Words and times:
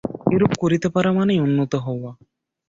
এরূপ 0.31 0.51
করিতে 0.59 0.87
পারা 0.89 1.09
মানেই 1.11 1.39
উন্নত 1.39 1.73
হওয়া। 1.77 2.11